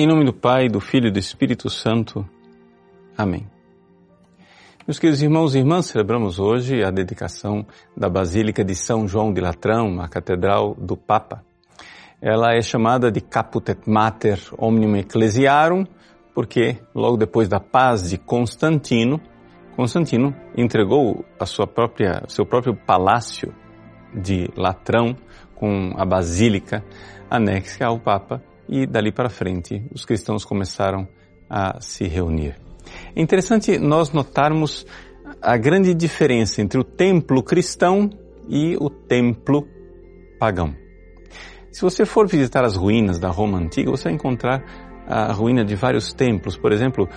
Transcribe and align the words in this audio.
Em 0.00 0.06
nome 0.06 0.24
do 0.24 0.32
Pai, 0.32 0.66
do 0.66 0.80
Filho 0.80 1.08
e 1.08 1.10
do 1.10 1.18
Espírito 1.18 1.68
Santo. 1.68 2.26
Amém. 3.18 3.46
Meus 4.86 4.98
queridos 4.98 5.20
irmãos 5.20 5.54
e 5.54 5.58
irmãs, 5.58 5.88
celebramos 5.88 6.38
hoje 6.38 6.82
a 6.82 6.90
dedicação 6.90 7.66
da 7.94 8.08
Basílica 8.08 8.64
de 8.64 8.74
São 8.74 9.06
João 9.06 9.30
de 9.30 9.42
Latrão, 9.42 10.00
a 10.00 10.08
Catedral 10.08 10.74
do 10.74 10.96
Papa. 10.96 11.44
Ela 12.18 12.54
é 12.54 12.62
chamada 12.62 13.12
de 13.12 13.20
Caput 13.20 13.70
et 13.70 13.86
Mater 13.86 14.40
Omnium 14.56 14.96
Ecclesiarum, 14.96 15.84
porque 16.34 16.78
logo 16.94 17.18
depois 17.18 17.46
da 17.46 17.60
paz 17.60 18.08
de 18.08 18.16
Constantino, 18.16 19.20
Constantino 19.76 20.34
entregou 20.56 21.26
a 21.38 21.44
sua 21.44 21.66
própria, 21.66 22.22
seu 22.26 22.46
próprio 22.46 22.74
palácio 22.74 23.54
de 24.14 24.48
Latrão 24.56 25.14
com 25.54 25.92
a 25.94 26.06
basílica 26.06 26.82
anexa 27.30 27.84
ao 27.84 28.00
Papa 28.00 28.42
e 28.70 28.86
dali 28.86 29.10
para 29.10 29.28
frente 29.28 29.84
os 29.92 30.04
cristãos 30.04 30.44
começaram 30.44 31.08
a 31.48 31.80
se 31.80 32.06
reunir. 32.06 32.56
É 33.14 33.20
interessante 33.20 33.76
nós 33.78 34.12
notarmos 34.12 34.86
a 35.42 35.56
grande 35.56 35.92
diferença 35.92 36.62
entre 36.62 36.78
o 36.78 36.84
templo 36.84 37.42
cristão 37.42 38.08
e 38.48 38.76
o 38.80 38.88
templo 38.88 39.66
pagão. 40.38 40.74
Se 41.72 41.82
você 41.82 42.04
for 42.06 42.28
visitar 42.28 42.64
as 42.64 42.76
ruínas 42.76 43.18
da 43.18 43.28
Roma 43.28 43.58
antiga, 43.58 43.90
você 43.90 44.04
vai 44.04 44.12
encontrar 44.12 44.62
a 45.06 45.32
ruína 45.32 45.64
de 45.64 45.74
vários 45.74 46.12
templos. 46.12 46.56
Por 46.56 46.72
exemplo, 46.72 47.08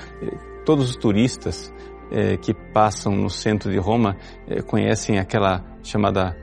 todos 0.66 0.90
os 0.90 0.96
turistas 0.96 1.74
eh, 2.12 2.38
que 2.38 2.54
passam 2.54 3.14
no 3.16 3.30
centro 3.30 3.72
de 3.72 3.80
Roma 3.80 4.18
eh, 4.48 4.62
conhecem 4.62 5.18
aquela 5.18 5.64
chamada 5.84 6.36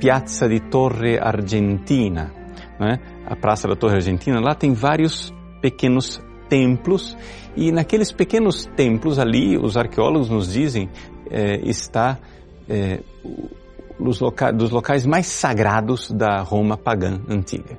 Piazza 0.00 0.48
di 0.48 0.60
Torre 0.60 1.18
Argentina, 1.18 2.32
né? 2.78 2.98
a 3.26 3.36
Praça 3.36 3.68
da 3.68 3.76
Torre 3.76 3.96
Argentina. 3.96 4.40
Lá 4.40 4.54
tem 4.54 4.72
vários 4.72 5.32
pequenos 5.60 6.22
templos 6.48 7.16
e 7.56 7.72
naqueles 7.72 8.12
pequenos 8.12 8.66
templos 8.76 9.18
ali, 9.18 9.56
os 9.56 9.76
arqueólogos 9.76 10.28
nos 10.28 10.52
dizem, 10.52 10.88
eh, 11.30 11.60
está 11.64 12.18
loca 13.98 14.52
dos 14.52 14.70
locais 14.70 15.06
mais 15.06 15.26
sagrados 15.26 16.10
da 16.10 16.42
Roma 16.42 16.76
pagã 16.76 17.20
antiga. 17.28 17.78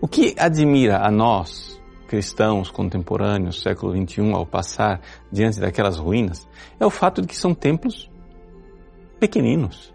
O 0.00 0.08
que 0.08 0.34
admira 0.38 0.98
a 0.98 1.10
nós, 1.10 1.80
cristãos 2.08 2.70
contemporâneos, 2.70 3.62
século 3.62 3.92
XXI, 3.92 4.32
ao 4.32 4.46
passar 4.46 5.00
diante 5.30 5.60
daquelas 5.60 5.98
ruínas, 5.98 6.48
é 6.78 6.86
o 6.86 6.90
fato 6.90 7.20
de 7.20 7.28
que 7.28 7.36
são 7.36 7.54
templos 7.54 8.10
pequeninos. 9.18 9.92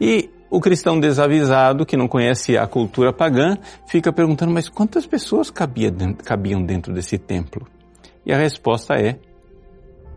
E 0.00 0.30
o 0.54 0.60
cristão 0.60 1.00
desavisado, 1.00 1.84
que 1.84 1.96
não 1.96 2.06
conhece 2.06 2.56
a 2.56 2.64
cultura 2.64 3.12
pagã, 3.12 3.56
fica 3.88 4.12
perguntando, 4.12 4.52
mas 4.52 4.68
quantas 4.68 5.04
pessoas 5.04 5.50
cabia, 5.50 5.92
cabiam 6.24 6.62
dentro 6.62 6.94
desse 6.94 7.18
templo? 7.18 7.66
E 8.24 8.32
a 8.32 8.38
resposta 8.38 8.94
é, 8.94 9.18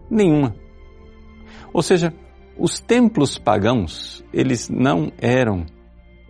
nenhuma. 0.08 0.54
Ou 1.74 1.82
seja, 1.82 2.14
os 2.56 2.80
templos 2.80 3.40
pagãos, 3.40 4.24
eles 4.32 4.70
não 4.70 5.12
eram 5.18 5.66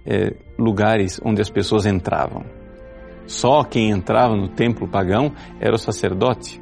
é, 0.06 0.34
lugares 0.58 1.20
onde 1.22 1.42
as 1.42 1.50
pessoas 1.50 1.86
entravam. 1.86 2.46
Só 3.26 3.62
quem 3.66 3.90
entrava 3.90 4.38
no 4.38 4.48
templo 4.48 4.88
pagão 4.88 5.34
era 5.60 5.76
o 5.76 5.78
sacerdote. 5.78 6.62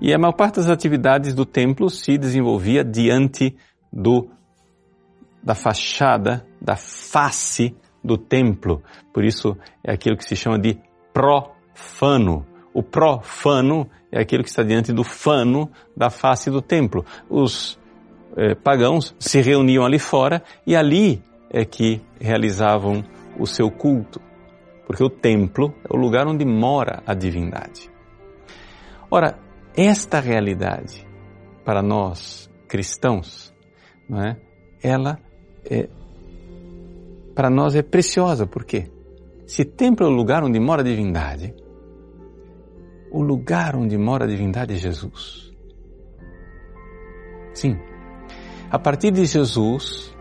E 0.00 0.10
a 0.14 0.18
maior 0.18 0.32
parte 0.32 0.56
das 0.56 0.70
atividades 0.70 1.34
do 1.34 1.44
templo 1.44 1.90
se 1.90 2.16
desenvolvia 2.16 2.82
diante 2.82 3.54
do 3.92 4.30
da 5.46 5.54
fachada, 5.54 6.46
da 6.60 6.76
face 6.76 7.74
do 8.04 8.18
templo. 8.18 8.82
Por 9.14 9.24
isso 9.24 9.56
é 9.82 9.92
aquilo 9.92 10.16
que 10.16 10.24
se 10.24 10.36
chama 10.36 10.58
de 10.58 10.78
profano. 11.14 12.44
O 12.74 12.82
profano 12.82 13.88
é 14.12 14.20
aquilo 14.20 14.42
que 14.42 14.50
está 14.50 14.62
diante 14.62 14.92
do 14.92 15.02
fano 15.02 15.70
da 15.96 16.10
face 16.10 16.50
do 16.50 16.60
templo. 16.60 17.04
Os 17.30 17.78
eh, 18.36 18.54
pagãos 18.54 19.14
se 19.18 19.40
reuniam 19.40 19.84
ali 19.84 19.98
fora 19.98 20.42
e 20.66 20.76
ali 20.76 21.22
é 21.48 21.64
que 21.64 22.02
realizavam 22.20 23.02
o 23.38 23.46
seu 23.46 23.70
culto 23.70 24.20
porque 24.86 25.02
o 25.02 25.10
templo 25.10 25.74
é 25.84 25.94
o 25.94 25.98
lugar 25.98 26.28
onde 26.28 26.44
mora 26.44 27.02
a 27.04 27.12
divindade. 27.12 27.90
Ora, 29.10 29.36
esta 29.76 30.20
realidade, 30.20 31.04
para 31.64 31.82
nós 31.82 32.48
cristãos, 32.68 33.52
não 34.08 34.22
é? 34.22 34.36
ela 34.80 35.18
é, 35.70 35.88
para 37.34 37.50
nós 37.50 37.74
é 37.74 37.82
preciosa, 37.82 38.46
por 38.46 38.64
quê? 38.64 38.90
Se 39.46 39.64
templo 39.64 40.06
é 40.06 40.08
o 40.08 40.12
lugar 40.12 40.42
onde 40.42 40.58
mora 40.58 40.80
a 40.80 40.84
divindade, 40.84 41.54
o 43.10 43.20
lugar 43.22 43.76
onde 43.76 43.96
mora 43.96 44.24
a 44.24 44.28
divindade 44.28 44.74
é 44.74 44.76
Jesus. 44.76 45.52
Sim. 47.54 47.78
A 48.70 48.78
partir 48.78 49.12
de 49.12 49.24
Jesus, 49.24 50.14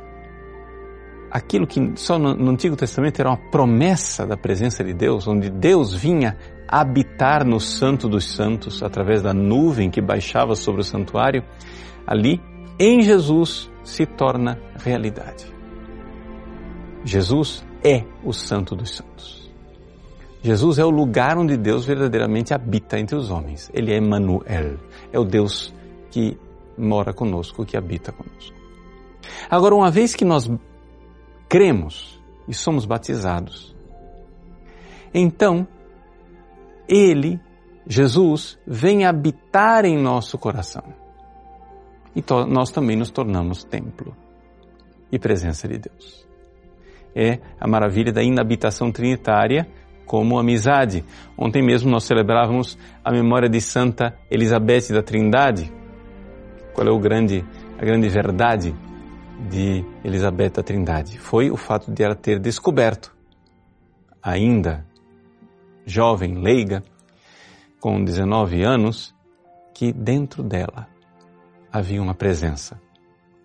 aquilo 1.31 1.65
que 1.65 1.93
só 1.95 2.19
no, 2.19 2.49
Antigo 2.49 2.75
Testamento 2.75 3.19
era 3.19 3.29
uma 3.29 3.49
promessa 3.49 4.25
da 4.25 4.37
presença 4.37 4.83
de 4.83 4.93
Deus, 4.93 5.27
onde 5.27 5.49
Deus 5.49 5.93
vinha 5.93 6.37
habitar 6.67 7.45
no 7.45 7.59
Santo 7.59 8.07
dos 8.07 8.25
Santos 8.33 8.81
através 8.83 9.21
da 9.21 9.33
nuvem 9.33 9.89
que 9.89 10.01
baixava 10.01 10.55
sobre 10.55 10.81
o 10.81 10.83
santuário, 10.83 11.43
ali 12.05 12.41
em 12.79 13.01
Jesus 13.01 13.69
se 13.85 14.05
torna 14.05 14.59
realidade. 14.83 15.45
Jesus 17.05 17.65
é 17.83 18.03
o 18.23 18.33
Santo 18.33 18.75
dos 18.75 18.95
Santos. 18.95 19.45
Jesus 20.41 20.77
é 20.79 20.85
o 20.85 20.89
lugar 20.89 21.37
onde 21.37 21.55
Deus 21.55 21.85
verdadeiramente 21.85 22.53
habita 22.53 22.99
entre 22.99 23.15
os 23.15 23.31
homens. 23.31 23.71
Ele 23.73 23.93
é 23.93 23.97
Emmanuel, 23.97 24.77
é 25.13 25.19
o 25.19 25.23
Deus 25.23 25.73
que 26.09 26.37
mora 26.77 27.13
conosco, 27.13 27.65
que 27.65 27.77
habita 27.77 28.11
conosco. 28.11 28.55
Agora, 29.49 29.75
uma 29.75 29.89
vez 29.89 30.15
que 30.15 30.25
nós 30.25 30.49
cremos 31.47 32.21
e 32.47 32.53
somos 32.53 32.85
batizados. 32.85 33.75
Então, 35.13 35.67
Ele, 36.87 37.39
Jesus, 37.87 38.59
vem 38.65 39.05
habitar 39.05 39.85
em 39.85 39.97
nosso 39.97 40.37
coração. 40.37 41.04
E 42.15 42.23
nós 42.47 42.71
também 42.71 42.95
nos 42.95 43.11
tornamos 43.11 43.63
templo 43.63 44.15
e 45.11 45.19
presença 45.19 45.67
de 45.67 45.77
Deus. 45.77 46.25
É 47.13 47.39
a 47.59 47.67
maravilha 47.67 48.11
da 48.11 48.23
inabitação 48.23 48.91
trinitária 48.91 49.67
como 50.05 50.39
amizade. 50.39 51.03
Ontem 51.37 51.61
mesmo 51.61 51.89
nós 51.89 52.03
celebrávamos 52.03 52.77
a 53.03 53.11
memória 53.11 53.49
de 53.49 53.59
Santa 53.59 54.17
Elizabeth 54.29 54.89
da 54.91 55.01
Trindade. 55.01 55.71
Qual 56.73 56.87
é 56.87 56.91
o 56.91 56.99
grande, 56.99 57.45
a 57.77 57.85
grande 57.85 58.07
verdade 58.07 58.75
de 59.49 59.83
Elizabeth 60.03 60.51
Trindade 60.63 61.17
foi 61.17 61.51
o 61.51 61.57
fato 61.57 61.91
de 61.91 62.03
ela 62.03 62.15
ter 62.15 62.39
descoberto, 62.39 63.15
ainda 64.21 64.85
jovem, 65.85 66.35
leiga, 66.35 66.83
com 67.79 68.03
19 68.03 68.63
anos, 68.63 69.13
que 69.73 69.93
dentro 69.93 70.41
dela 70.41 70.87
havia 71.77 72.01
uma 72.01 72.13
presença, 72.13 72.79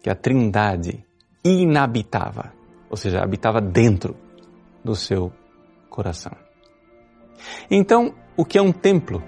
que 0.00 0.08
a 0.08 0.14
Trindade 0.14 1.04
inabitava, 1.44 2.52
ou 2.88 2.96
seja, 2.96 3.20
habitava 3.20 3.60
dentro 3.60 4.16
do 4.84 4.94
seu 4.94 5.32
coração. 5.88 6.30
Então, 7.68 8.14
o 8.36 8.44
que 8.44 8.56
é 8.56 8.62
um 8.62 8.70
templo? 8.70 9.20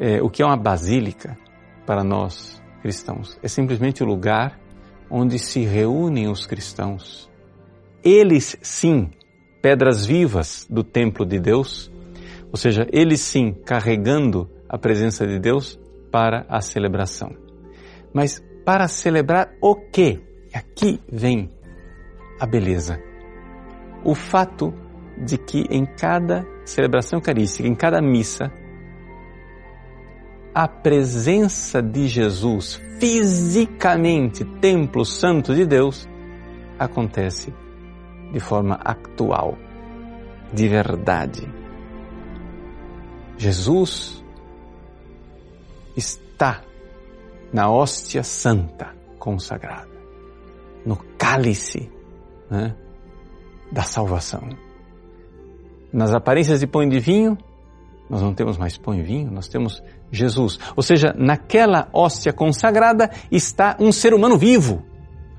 É, 0.00 0.20
o 0.20 0.28
que 0.28 0.42
é 0.42 0.44
uma 0.44 0.56
basílica 0.56 1.38
para 1.86 2.02
nós 2.02 2.60
cristãos? 2.82 3.38
É 3.40 3.46
simplesmente 3.46 4.02
o 4.02 4.06
lugar 4.06 4.58
onde 5.08 5.38
se 5.38 5.60
reúnem 5.60 6.28
os 6.28 6.44
cristãos. 6.44 7.30
Eles 8.02 8.56
sim, 8.62 9.12
pedras 9.62 10.04
vivas 10.04 10.66
do 10.68 10.82
templo 10.82 11.24
de 11.24 11.38
Deus, 11.38 11.88
ou 12.50 12.56
seja, 12.56 12.84
eles 12.92 13.20
sim 13.20 13.52
carregando 13.52 14.50
a 14.68 14.76
presença 14.76 15.24
de 15.24 15.38
Deus 15.38 15.78
para 16.10 16.44
a 16.48 16.60
celebração. 16.60 17.45
Mas 18.16 18.42
para 18.64 18.88
celebrar 18.88 19.52
o 19.60 19.74
quê? 19.74 20.22
Aqui 20.54 20.98
vem 21.06 21.50
a 22.40 22.46
beleza. 22.46 22.98
O 24.02 24.14
fato 24.14 24.72
de 25.18 25.36
que 25.36 25.66
em 25.68 25.84
cada 25.84 26.46
celebração 26.64 27.18
eucarística, 27.18 27.68
em 27.68 27.74
cada 27.74 28.00
missa, 28.00 28.50
a 30.54 30.66
presença 30.66 31.82
de 31.82 32.08
Jesus 32.08 32.80
fisicamente, 32.98 34.46
templo 34.62 35.04
santo 35.04 35.54
de 35.54 35.66
Deus, 35.66 36.08
acontece 36.78 37.52
de 38.32 38.40
forma 38.40 38.80
actual, 38.82 39.58
de 40.54 40.66
verdade. 40.66 41.46
Jesus 43.36 44.24
está 45.94 46.62
na 47.56 47.70
hóstia 47.70 48.22
santa 48.22 48.94
consagrada, 49.18 49.88
no 50.84 50.94
cálice 51.16 51.90
né, 52.50 52.76
da 53.72 53.80
salvação. 53.80 54.46
Nas 55.90 56.12
aparências 56.12 56.60
de 56.60 56.66
pão 56.66 56.82
e 56.82 56.88
de 56.90 57.00
vinho, 57.00 57.38
Nós 58.10 58.20
não 58.20 58.34
temos 58.34 58.58
mais 58.58 58.76
pão 58.76 58.94
e 58.94 59.02
vinho, 59.02 59.30
nós 59.32 59.48
temos 59.48 59.82
Jesus. 60.12 60.60
Ou 60.76 60.82
seja, 60.82 61.14
naquela 61.18 61.88
hóstia 61.94 62.30
consagrada 62.30 63.10
está 63.32 63.74
um 63.80 63.90
ser 63.90 64.12
humano 64.12 64.36
vivo. 64.36 64.84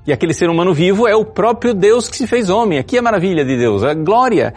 E 0.04 0.12
aquele 0.12 0.34
ser 0.34 0.50
humano 0.50 0.74
vivo 0.74 1.06
é 1.06 1.14
o 1.14 1.24
próprio 1.24 1.72
Deus 1.72 2.10
que 2.10 2.16
se 2.16 2.26
fez 2.26 2.50
homem. 2.50 2.80
Aqui 2.80 2.96
é 2.96 2.98
a 2.98 3.02
maravilha 3.02 3.44
de 3.44 3.56
Deus, 3.56 3.84
a 3.84 3.94
glória 3.94 4.52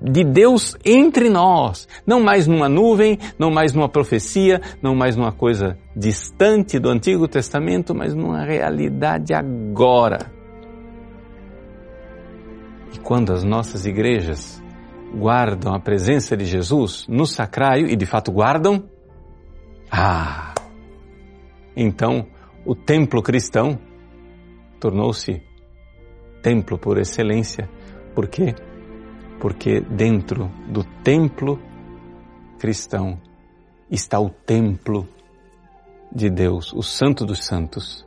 de 0.00 0.22
Deus 0.22 0.76
entre 0.84 1.30
nós. 1.30 1.88
Não 2.06 2.20
mais 2.20 2.46
numa 2.46 2.68
nuvem, 2.68 3.18
não 3.36 3.50
mais 3.50 3.72
numa 3.72 3.88
profecia, 3.88 4.60
não 4.82 4.94
mais 4.94 5.16
numa 5.16 5.32
coisa 5.32 5.76
distante 5.96 6.78
do 6.78 6.90
Antigo 6.90 7.26
Testamento, 7.26 7.94
mas 7.94 8.14
numa 8.14 8.44
realidade 8.44 9.32
agora. 9.32 10.30
E 12.92 12.98
quando 12.98 13.32
as 13.32 13.42
nossas 13.42 13.86
igrejas 13.86 14.62
guardam 15.14 15.74
a 15.74 15.80
presença 15.80 16.36
de 16.36 16.44
Jesus 16.44 17.06
no 17.08 17.24
sacrário, 17.24 17.88
e 17.88 17.96
de 17.96 18.04
fato 18.04 18.30
guardam, 18.30 18.84
ah, 19.90 20.52
então 21.74 22.26
o 22.66 22.74
templo 22.74 23.22
cristão 23.22 23.78
tornou-se 24.78 25.42
templo 26.42 26.78
por 26.78 26.98
excelência. 26.98 27.70
Por 28.14 28.28
quê? 28.28 28.54
Porque 29.40 29.80
dentro 29.80 30.50
do 30.68 30.84
templo 31.02 31.58
cristão 32.58 33.18
está 33.90 34.20
o 34.20 34.28
templo 34.28 35.08
de 36.16 36.30
Deus, 36.30 36.72
o 36.72 36.82
Santo 36.82 37.26
dos 37.26 37.44
Santos, 37.44 38.06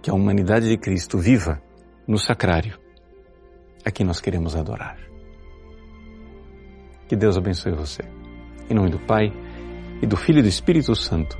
que 0.00 0.08
a 0.08 0.14
humanidade 0.14 0.68
de 0.68 0.78
Cristo 0.78 1.18
viva 1.18 1.60
no 2.06 2.16
sacrário. 2.16 2.78
Aqui 3.84 4.04
nós 4.04 4.20
queremos 4.20 4.54
adorar. 4.54 4.96
Que 7.08 7.16
Deus 7.16 7.36
abençoe 7.36 7.72
você. 7.72 8.02
Em 8.70 8.74
nome 8.74 8.90
do 8.90 9.00
Pai, 9.00 9.32
e 10.00 10.06
do 10.06 10.16
Filho 10.16 10.38
e 10.38 10.42
do 10.42 10.48
Espírito 10.48 10.94
Santo. 10.94 11.36